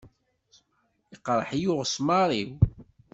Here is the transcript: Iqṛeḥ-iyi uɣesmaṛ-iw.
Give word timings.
Iqṛeḥ-iyi 1.15 1.67
uɣesmaṛ-iw. 1.71 2.51